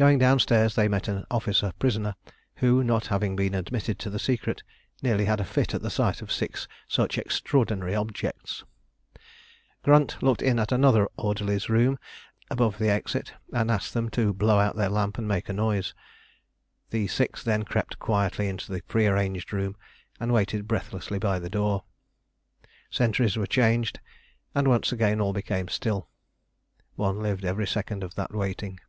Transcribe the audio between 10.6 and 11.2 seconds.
another